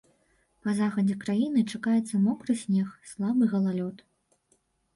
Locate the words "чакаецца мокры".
1.75-2.57